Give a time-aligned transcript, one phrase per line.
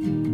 [0.00, 0.27] 晚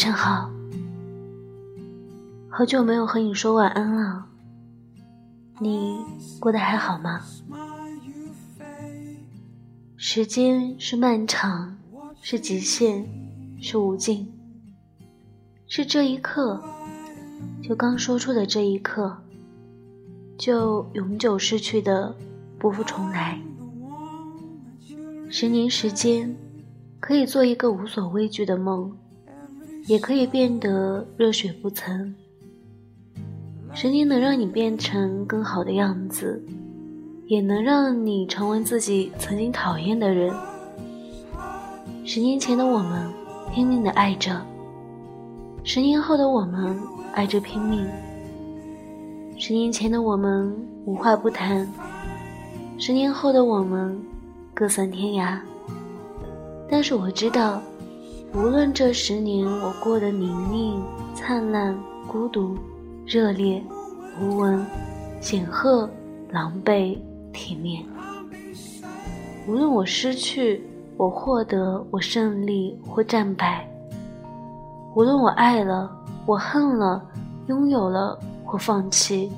[0.00, 0.50] 上好，
[2.48, 4.24] 好久没有和你说晚安了，
[5.58, 5.98] 你
[6.40, 7.20] 过得还好吗？
[9.98, 11.76] 时间是漫长，
[12.22, 13.04] 是极限，
[13.60, 14.26] 是无尽，
[15.66, 16.58] 是这一刻，
[17.62, 19.14] 就刚说出的这一刻，
[20.38, 22.16] 就永久失去的，
[22.58, 23.38] 不复重来。
[25.28, 26.34] 十年时间，
[26.98, 28.90] 可以做一个无所畏惧的梦。
[29.90, 32.14] 也可以变得热血不曾。
[33.74, 36.40] 十年能让你变成更好的样子，
[37.26, 40.32] 也能让你成为自己曾经讨厌的人。
[42.04, 43.12] 十年前的我们
[43.52, 44.40] 拼命的爱着，
[45.64, 46.80] 十年后的我们
[47.12, 47.84] 爱着拼命。
[49.36, 51.66] 十年前的我们无话不谈，
[52.78, 54.00] 十年后的我们
[54.54, 55.36] 各散天涯。
[56.68, 57.60] 但是我知道。
[58.32, 60.82] 无论这十年我过得宁静、
[61.16, 62.56] 灿烂、孤独、
[63.04, 63.62] 热烈、
[64.20, 64.64] 无闻、
[65.20, 65.90] 显赫、
[66.30, 66.96] 狼狈、
[67.32, 67.82] 体面；
[69.48, 70.64] 无论我失去、
[70.96, 73.64] 我获得、我胜利或战败；
[74.94, 75.90] 无论我爱了、
[76.24, 77.02] 我恨了、
[77.48, 79.30] 拥有了或放弃，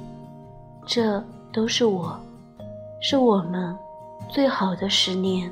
[0.85, 2.15] 这都是我，
[3.01, 3.75] 是我们
[4.29, 5.51] 最好的十年。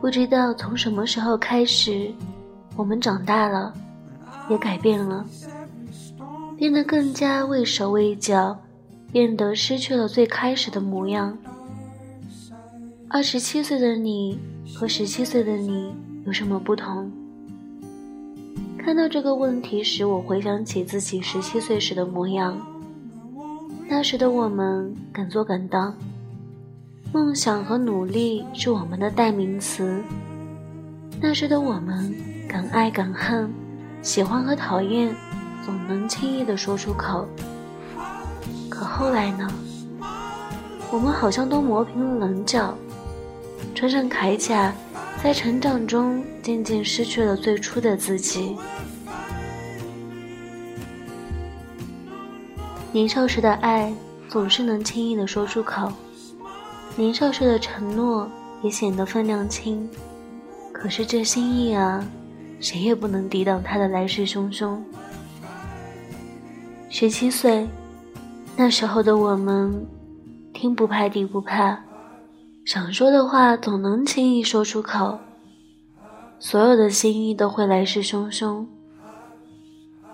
[0.00, 2.10] 不知道从什么时候开始，
[2.74, 3.72] 我们长大了，
[4.48, 5.22] 也改变了，
[6.56, 8.58] 变得更加畏手畏脚，
[9.12, 11.36] 变得失去了最开始的模样。
[13.08, 14.38] 二十七岁的你
[14.74, 15.94] 和十七岁的你
[16.24, 17.10] 有什么不同？
[18.78, 22.58] 看到这个问题时，我回想起自己十七岁时的模样。
[23.86, 25.94] 那时的我们敢做敢当。
[27.12, 30.00] 梦想和努力是我们的代名词。
[31.20, 32.14] 那时的我们
[32.48, 33.52] 敢爱敢恨，
[34.00, 35.12] 喜欢和讨厌
[35.66, 37.26] 总能轻易的说出口。
[38.68, 39.48] 可后来呢？
[40.92, 42.72] 我们好像都磨平了棱角，
[43.74, 44.72] 穿上铠甲，
[45.20, 48.56] 在成长中渐渐失去了最初的自己。
[52.92, 53.92] 年少时的爱
[54.28, 55.92] 总是能轻易的说出口。
[57.00, 58.30] 年少时的承诺
[58.62, 59.88] 也显得分量轻，
[60.70, 62.04] 可是这心意啊，
[62.60, 64.76] 谁也不能抵挡它的来势汹汹。
[66.90, 67.66] 十七岁，
[68.54, 69.86] 那时候的我们，
[70.52, 71.82] 天不怕地不怕，
[72.66, 75.18] 想说的话总能轻易说出口，
[76.38, 78.66] 所有的心意都会来势汹汹。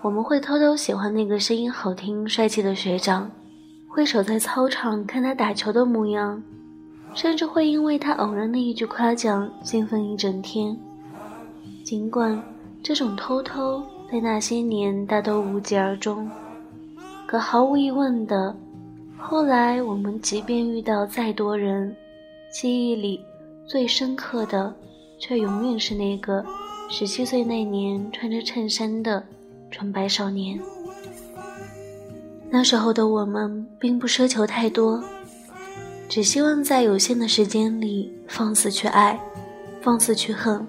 [0.01, 3.29] 我们会偷偷喜欢那个声音好听、帅气的学长，
[3.89, 6.41] 会守在操场看他打球的模样。
[7.13, 10.77] 甚至会因为他偶然的一句夸奖兴奋一整天，
[11.83, 12.41] 尽管
[12.83, 13.81] 这种偷偷
[14.11, 16.29] 在那些年大都无疾而终，
[17.25, 18.55] 可毫无疑问的，
[19.17, 21.95] 后来我们即便遇到再多人，
[22.51, 23.19] 记忆里
[23.65, 24.73] 最深刻的，
[25.19, 26.45] 却永远是那个
[26.89, 29.23] 十七岁那年穿着衬衫的
[29.71, 30.59] 纯白少年。
[32.49, 35.03] 那时候的我们并不奢求太多。
[36.09, 39.19] 只希望在有限的时间里放肆去爱，
[39.81, 40.65] 放肆去恨，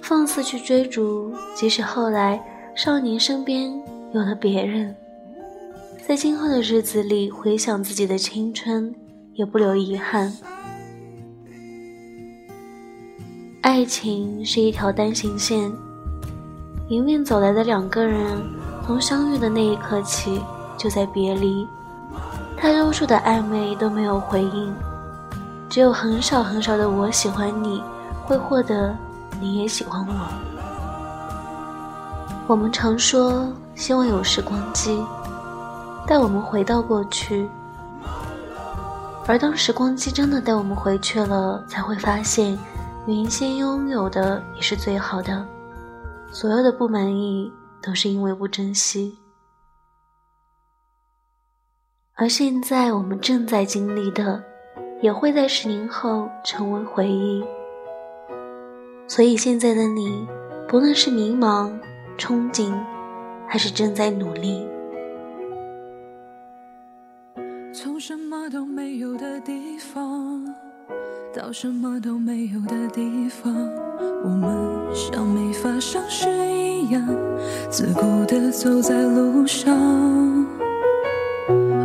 [0.00, 1.32] 放肆去追逐。
[1.54, 2.42] 即使后来
[2.74, 3.70] 少年身边
[4.14, 4.94] 有了别人，
[6.06, 8.94] 在今后的日子里回想自己的青春，
[9.34, 10.32] 也不留遗憾。
[13.60, 15.70] 爱情是一条单行线，
[16.88, 18.42] 迎面走来的两个人，
[18.86, 20.40] 从相遇的那一刻起，
[20.78, 21.66] 就在别离。
[22.62, 24.72] 大多数的暧昧都没有回应，
[25.68, 27.82] 只有很少很少的“我喜欢你”
[28.24, 28.94] 会获得
[29.40, 30.14] 你也喜欢我。
[32.46, 35.04] 我们常说希望有时光机，
[36.06, 37.50] 带我们回到过去，
[39.26, 42.56] 而当时光机真的带我们回去了，才会发现
[43.06, 45.44] 原先拥有的也是最好的，
[46.30, 49.18] 所有的不满意都是因为不珍惜。
[52.14, 54.42] 而现在我们正在经历的，
[55.00, 57.42] 也会在十年后成为回忆。
[59.08, 60.28] 所以现在的你，
[60.68, 61.72] 不论是迷茫、
[62.18, 62.70] 憧憬，
[63.48, 64.66] 还是正在努力。
[67.72, 70.44] 从什么都没有的地方
[71.34, 73.50] 到什么都没有的地方，
[74.22, 77.02] 我们像没发生事一样，
[77.70, 80.61] 自顾地走在路上。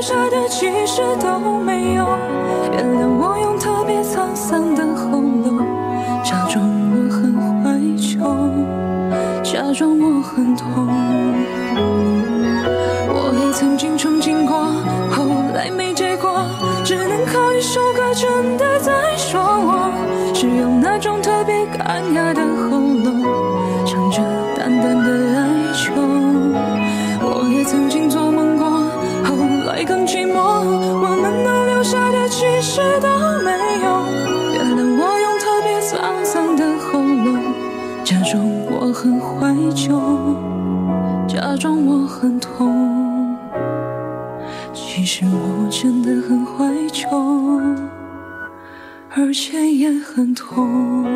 [0.00, 2.06] 留下的其实都没有。
[2.72, 5.58] 原谅我用特别沧桑的喉咙，
[6.24, 8.18] 假装我很怀旧，
[9.42, 10.88] 假装我很痛。
[13.12, 14.72] 我也曾经憧憬过，
[15.10, 16.46] 后来没结果，
[16.82, 19.92] 只能靠一首歌，真的在说我，
[20.32, 23.22] 是用那种特别干哑的喉咙，
[23.84, 24.22] 唱着
[24.56, 26.19] 淡淡的哀愁。
[29.84, 33.08] 更寂寞，我们能留下的其实都
[33.42, 33.50] 没
[33.82, 34.04] 有。
[34.54, 37.54] 原谅我用特别沧桑的喉咙，
[38.04, 39.98] 假装我很怀旧，
[41.26, 43.36] 假装我很痛。
[44.72, 47.08] 其实我真的很怀旧，
[49.16, 51.06] 而且也很痛。